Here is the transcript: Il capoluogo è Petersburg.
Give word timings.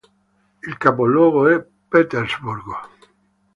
Il 0.65 0.77
capoluogo 0.79 1.47
è 1.47 1.63
Petersburg. 1.87 2.63